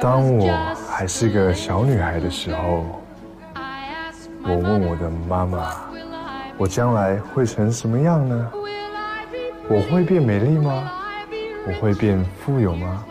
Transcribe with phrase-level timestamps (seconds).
[0.00, 0.52] 当我
[0.90, 2.84] 还是个小女孩的时候，
[4.42, 5.74] 我问我的妈妈
[6.58, 8.52] ：“我将来会成什么样呢？
[9.68, 10.90] 我会变美丽吗？
[11.66, 13.04] 我会变富有吗？”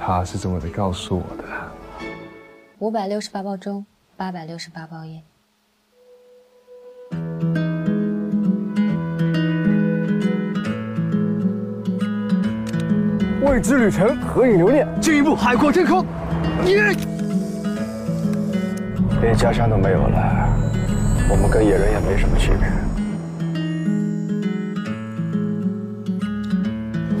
[0.00, 1.44] 她是这么的告诉我的。
[2.78, 3.84] 五百六十八包中，
[4.16, 5.22] 八百六十八包烟。
[13.50, 16.06] 未知旅程，合影留念，进一步海阔天空。
[16.66, 16.94] 耶！
[19.20, 20.48] 连家乡都没有了，
[21.28, 22.68] 我们跟野人也没什么区别。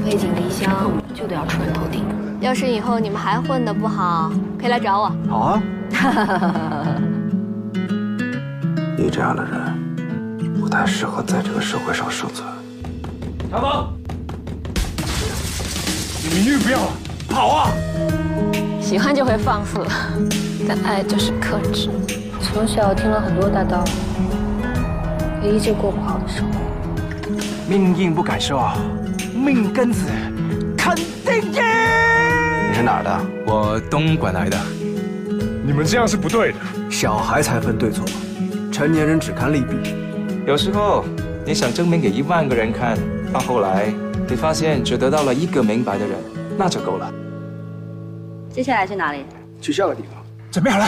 [0.04, 2.04] 背井离乡，就得要出人头地。
[2.38, 5.12] 要是以后你们还混得不好，可以来找我。
[5.28, 5.60] 好啊。
[8.96, 9.60] 你这样的人，
[10.60, 12.48] 不太适合在这个社会上生存。
[13.50, 13.92] 小宝。
[16.32, 16.92] 你女不要了，
[17.28, 17.72] 跑啊！
[18.80, 19.84] 喜欢就会放肆，
[20.68, 21.90] 但爱就是克制。
[22.40, 23.90] 从小听了很多大道理，
[25.42, 26.60] 可依旧过不好的生活。
[27.68, 28.72] 命硬不敢说，
[29.34, 30.06] 命根子
[30.78, 31.62] 肯定硬。
[32.70, 33.20] 你是哪儿的？
[33.48, 34.56] 我东莞来的。
[35.66, 36.58] 你们这样是不对的。
[36.88, 38.04] 小孩才分对错，
[38.70, 39.96] 成年人只看利弊。
[40.46, 41.04] 有时候
[41.44, 42.96] 你想证明给一万个人看，
[43.32, 43.92] 到后来。
[44.28, 46.16] 你发现只得到了一个明白的人，
[46.56, 47.12] 那就够了。
[48.52, 49.24] 接下来去哪里？
[49.60, 50.24] 去下个地方。
[50.52, 50.86] 准备好了。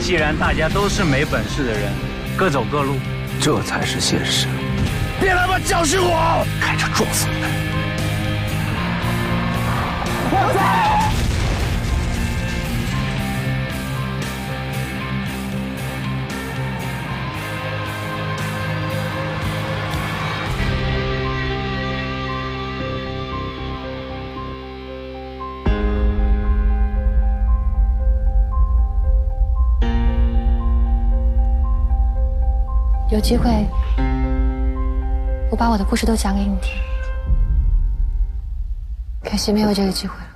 [0.00, 1.92] 既然大家都是没本事的人，
[2.36, 2.94] 各走各路，
[3.40, 4.46] 这才是现实。
[5.20, 6.46] 别他妈教训我！
[6.60, 7.50] 开车撞死你们！
[10.30, 11.25] 我走。
[33.08, 33.48] 有机会，
[35.48, 36.72] 我把我的故事都讲给你听。
[39.22, 40.35] 可惜没有这个机会了。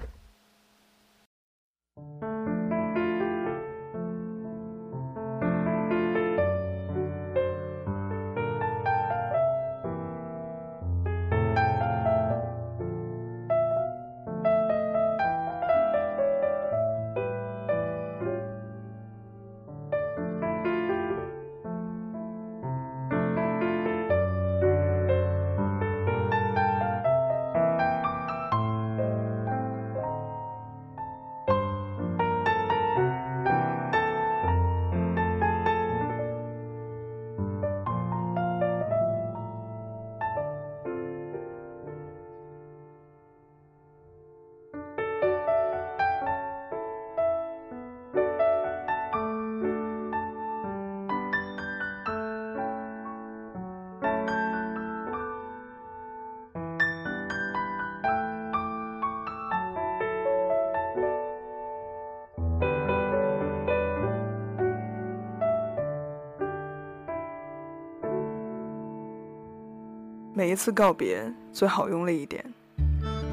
[70.40, 72.42] 每一次告别最好用力一点，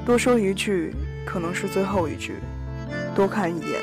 [0.06, 0.94] 多说一句
[1.26, 2.36] 可能是最后一句，
[3.16, 3.80] 多看一眼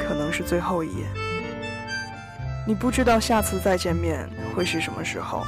[0.00, 1.06] 可能是最后一眼。
[2.66, 4.26] 你不知道下次再见面
[4.56, 5.42] 会是什么时候，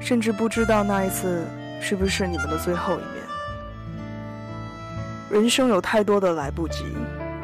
[0.00, 1.46] 甚至不知道那一次
[1.80, 3.06] 是不是你们的最后一面。
[5.30, 6.96] 人生有太多的来不及，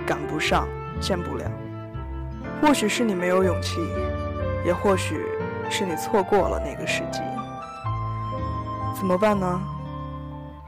[0.04, 0.66] 赶不上，
[1.00, 1.48] 见不了。
[2.60, 3.76] 或许是你没有勇气，
[4.66, 5.24] 也或许
[5.70, 7.20] 是你错过了那个时机。
[9.00, 9.58] 怎么办呢？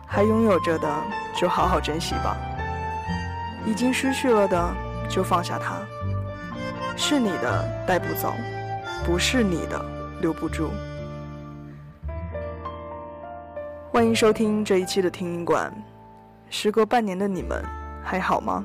[0.07, 0.89] 还拥有着的
[1.37, 2.35] 就好好珍惜吧。
[3.67, 4.75] 已经失去了的
[5.07, 5.75] 就放下它。
[6.97, 8.33] 是你的带不走，
[9.05, 9.85] 不是你的
[10.23, 10.71] 留不住。
[13.91, 15.71] 欢迎收听这一期的听音馆。
[16.49, 17.63] 时隔半年的你们
[18.03, 18.65] 还好吗？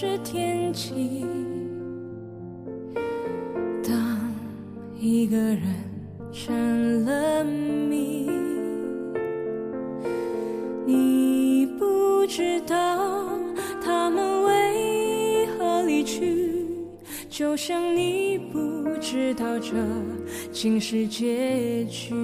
[0.00, 0.06] 一辆车。
[0.06, 1.26] 消失天际，
[4.98, 5.60] 一个人
[6.32, 8.30] 成了谜。
[10.86, 13.28] 你不知道
[13.84, 16.66] 他们为何离去，
[17.28, 18.58] 就像你不
[19.00, 19.74] 知道这
[20.50, 22.14] 竟是结局。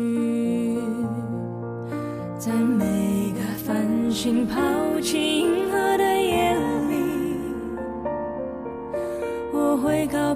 [2.38, 2.84] 在每
[3.32, 5.44] 个繁星抛弃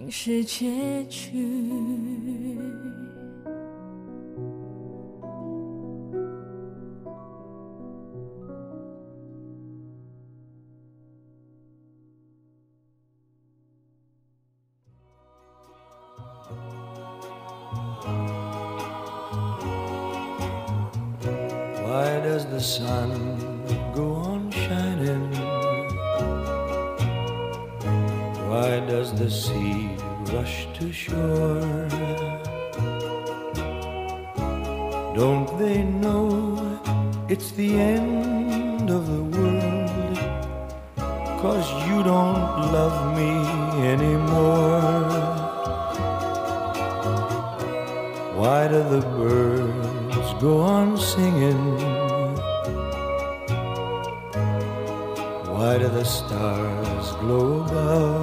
[0.00, 1.30] 竟是结局。
[21.84, 23.36] Why does the sun
[23.94, 25.39] go on shining?
[28.86, 29.88] Does the sea
[30.32, 31.88] rush to shore?
[35.14, 36.80] Don't they know
[37.28, 40.18] it's the end of the world?
[41.42, 43.32] Cause you don't love me
[43.86, 44.90] anymore.
[48.40, 51.64] Why do the birds go on singing?
[55.52, 58.19] Why do the stars glow above?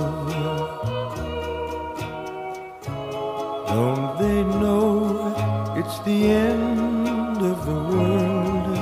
[5.88, 8.78] It's the end of the world?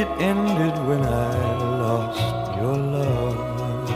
[0.00, 1.32] It ended when I
[1.84, 3.90] lost your love.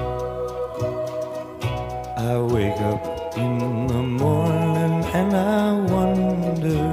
[2.18, 6.84] I wake up in the morning and I wonder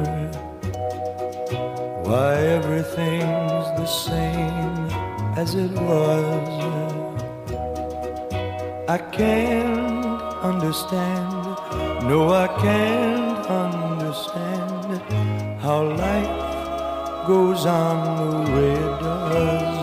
[2.06, 4.86] why everything's the same
[5.36, 6.50] as it was.
[8.88, 11.34] I can't understand,
[12.08, 13.21] no, I can't
[15.72, 16.32] how life
[17.26, 19.78] goes on the way it does.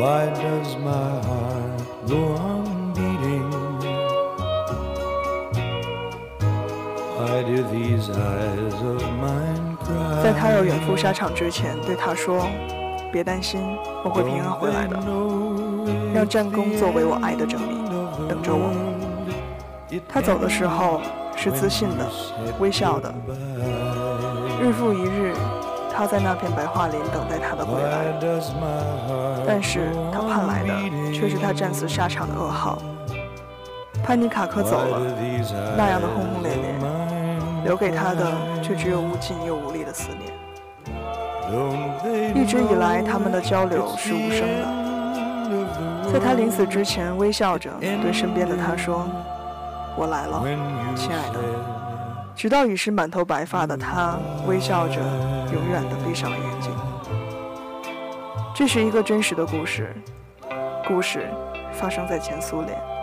[0.00, 3.48] Why does my heart go on beating?
[7.18, 10.22] Why do these eyes of mine cry?
[10.24, 12.48] 在他要远赴沙场之前，对他说
[13.12, 13.60] ：“别担心，
[14.02, 14.98] 我会平安回来的。
[16.12, 17.84] 让战功作为我爱的证明，
[18.28, 18.72] 等着我。”
[20.08, 21.00] 他走的时候
[21.42, 22.06] 是自信的、
[22.58, 23.10] 微笑的。
[24.60, 25.34] 日复一日，
[25.90, 28.04] 他在那片白桦林等待他的归来。
[29.46, 30.68] 但是他盼来的
[31.14, 32.78] 却是他战死沙场的噩耗。
[34.04, 35.00] 潘尼卡克走了，
[35.78, 36.74] 那样的轰轰烈烈。
[37.64, 38.30] 留给他的
[38.62, 40.30] 却只有无尽又无力的思念。
[42.34, 46.12] 一直以来，他们的交流是无声的。
[46.12, 49.06] 在他临死之前，微笑着对身边的他说
[49.96, 50.42] ：“我来了，
[50.96, 51.40] 亲爱的。”
[52.36, 54.94] 直到已是满头白发的他，微笑着，
[55.52, 56.72] 永远的闭上了眼睛。
[58.54, 59.94] 这是一个真实的故事，
[60.86, 61.28] 故事
[61.72, 62.99] 发生在前苏联。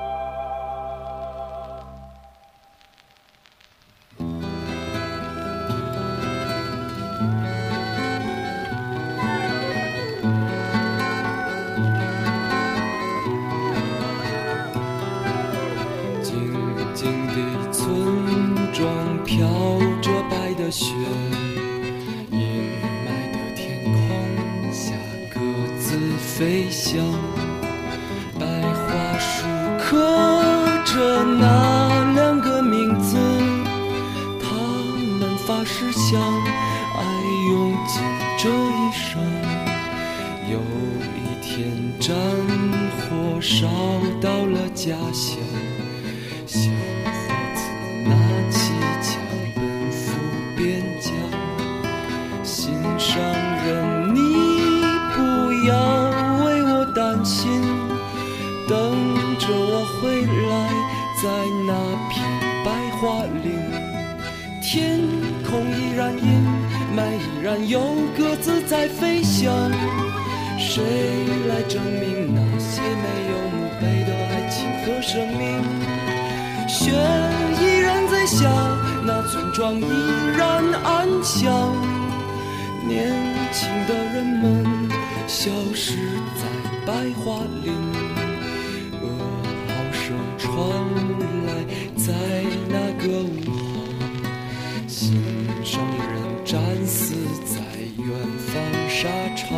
[75.07, 75.63] 生命，
[76.67, 76.91] 雪
[77.61, 78.43] 依然在下，
[79.05, 79.85] 那村庄依
[80.37, 81.73] 然安详，
[82.85, 83.15] 年
[83.53, 84.65] 轻的人们
[85.25, 85.95] 消失
[86.35, 86.43] 在
[86.85, 86.91] 白
[87.23, 87.73] 桦林，
[89.01, 89.05] 噩
[89.69, 90.51] 耗声传
[91.45, 91.49] 来，
[91.95, 92.11] 在
[92.67, 93.87] 那个午后，
[94.89, 95.23] 心
[95.63, 97.55] 上人战死在
[97.97, 98.05] 远
[98.45, 99.57] 方沙场。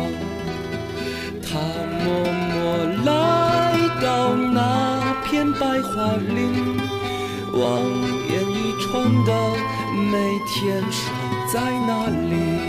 [5.60, 6.78] 白桦林
[7.52, 7.82] 望
[8.30, 9.32] 眼欲穿的
[10.10, 11.12] 每天守
[11.52, 12.59] 在那里。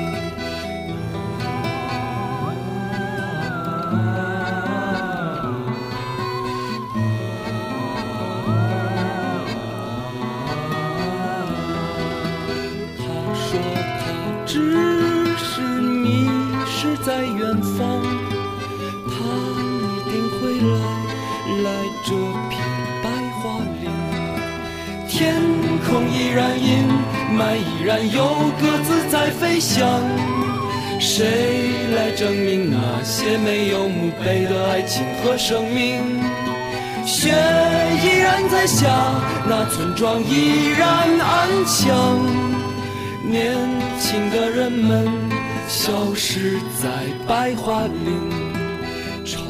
[29.61, 30.01] 想，
[30.99, 31.23] 谁
[31.95, 36.01] 来证明那些没有墓碑的爱情和生命，
[37.05, 37.29] 雪
[38.03, 38.89] 依然在下，
[39.47, 42.19] 那村庄依然安详。
[43.23, 43.55] 年
[43.99, 45.07] 轻的人们
[45.67, 46.89] 消失在
[47.27, 48.31] 白桦林，
[49.23, 49.43] 长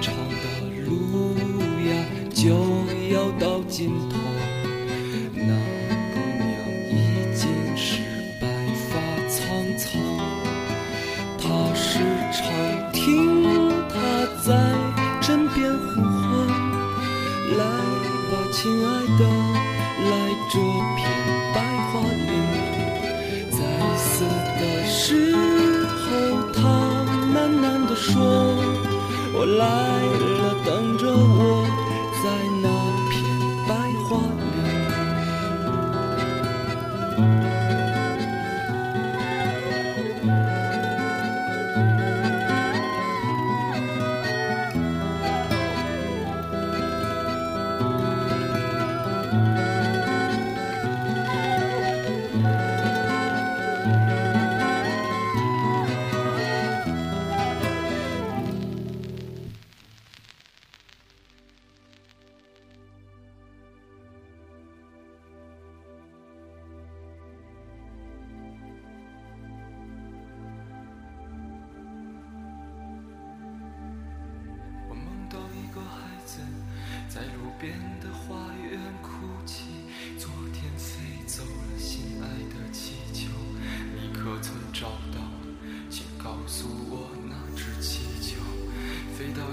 [0.00, 0.46] 长的
[0.86, 1.36] 路
[1.86, 1.92] 呀
[2.34, 2.48] 就
[3.14, 4.19] 要到尽头。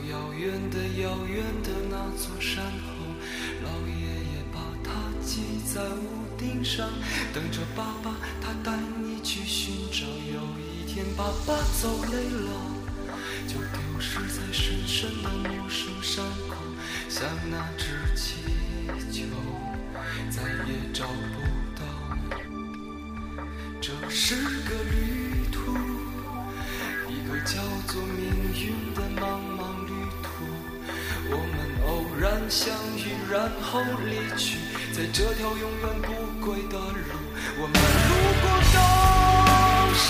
[0.09, 3.05] 遥远的遥远的那座山后，
[3.63, 6.87] 老爷爷把它系在屋顶上，
[7.33, 10.05] 等着爸爸他带你去寻找。
[10.07, 12.49] 有一天爸爸走累了，
[13.47, 16.55] 就丢失在深深的陌生山口，
[17.09, 18.35] 像那只气
[19.11, 19.25] 球，
[20.29, 21.41] 再也找不
[21.75, 21.83] 到。
[23.81, 25.77] 这是个旅途，
[27.09, 29.36] 一个叫做命运的梦。
[32.49, 34.57] 相遇，然后离去，
[34.93, 37.11] 在这条永远不归的路。
[37.59, 37.73] 我们
[38.07, 38.11] 路
[38.41, 38.77] 过高
[39.93, 40.07] 山，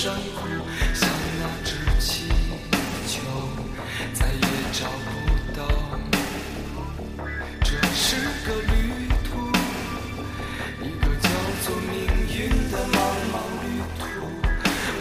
[0.00, 0.48] 山谷，
[0.94, 2.24] 像那只气
[3.06, 3.20] 球，
[4.14, 4.40] 再也
[4.72, 5.10] 找不
[5.54, 5.60] 到。
[7.62, 8.16] 这是
[8.46, 8.72] 个旅
[9.28, 9.52] 途，
[10.82, 11.28] 一个叫
[11.66, 11.92] 做命
[12.34, 12.96] 运的茫
[13.28, 13.66] 茫旅
[13.98, 14.00] 途。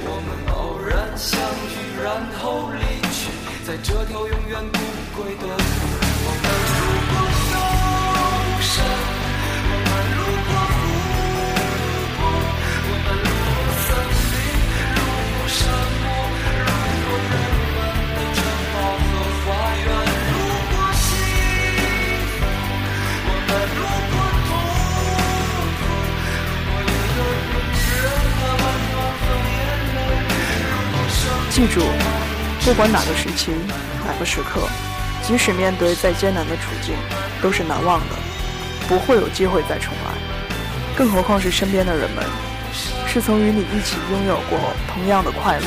[0.04, 2.06] 我们偶然相遇，然
[2.41, 3.32] 后离去，
[3.65, 4.80] 在这条永远不
[5.15, 5.99] 归的路。
[31.50, 31.82] 记住，
[32.64, 33.52] 不管哪个时期、
[34.06, 34.62] 哪个时刻，
[35.24, 36.94] 即使面对再艰难的处境，
[37.42, 38.16] 都是难忘的，
[38.88, 40.12] 不会有机会再重来。
[40.96, 42.24] 更何况是身边的人们，
[43.08, 44.60] 是曾与你一起拥有过
[44.94, 45.66] 同样的快乐、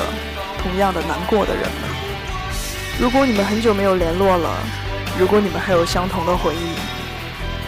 [0.62, 1.90] 同样的难过的人们。
[3.01, 4.57] 如果你们很久没有联络了，
[5.18, 6.77] 如果你们还有相同的回忆，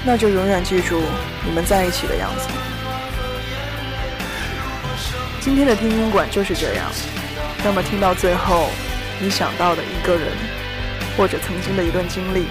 [0.04, 1.02] 那就永远记住
[1.44, 2.48] 你们在一起的样子。
[5.40, 6.90] 今天的听音馆就是这样。
[7.66, 8.68] 那么听到最后，
[9.18, 10.28] 你想到的一个人，
[11.16, 12.44] 或者曾经的一段经历，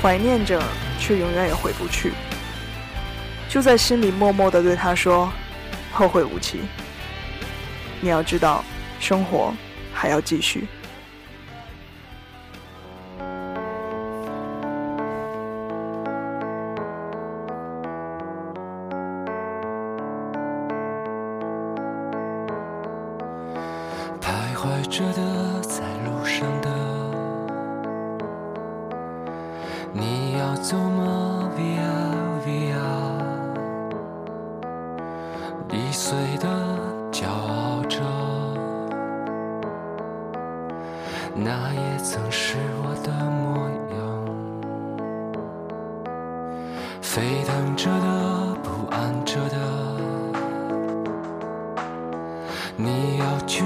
[0.00, 0.58] 怀念着，
[0.98, 2.12] 却永远也回不去，
[3.46, 5.30] 就在心里默默的对他说
[5.92, 6.60] ：“后会无期。”
[8.00, 8.64] 你要知道，
[8.98, 9.54] 生活
[9.92, 10.66] 还要继续。
[52.76, 53.62] 你要去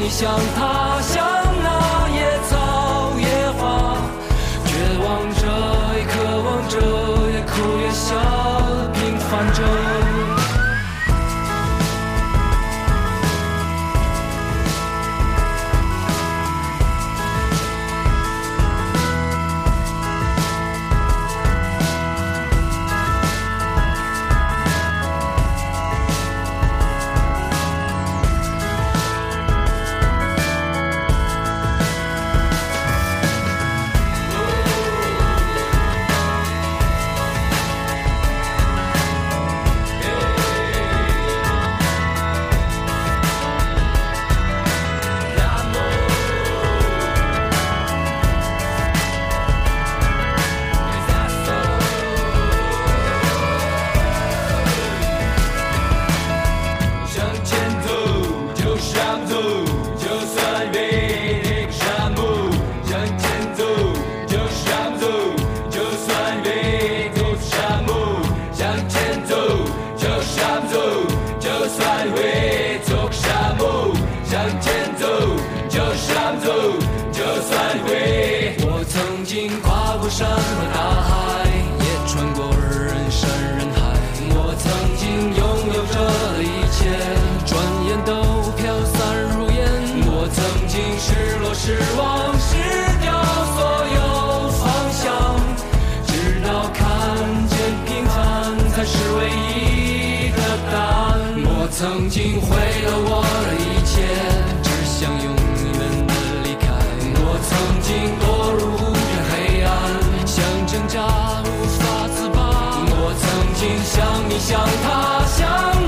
[0.00, 1.22] 你向他向
[1.62, 1.99] 那
[90.70, 92.54] 经失落、失望、失
[93.02, 93.10] 掉
[93.56, 93.58] 所
[93.92, 95.10] 有方向，
[96.06, 96.78] 直到看
[97.48, 98.14] 见平凡
[98.70, 100.38] 才是唯一的
[100.70, 101.10] 答案。
[101.42, 102.54] 我曾经毁
[102.86, 104.06] 了我的一切，
[104.62, 106.08] 只想永远的
[106.44, 106.70] 离开。
[107.18, 107.50] 我曾
[107.82, 108.22] 经堕
[108.54, 109.68] 入无边黑暗，
[110.24, 110.94] 想挣扎
[111.42, 112.38] 无法自拔。
[112.94, 113.26] 我曾
[113.58, 114.54] 经像你，像
[114.84, 115.79] 他，像。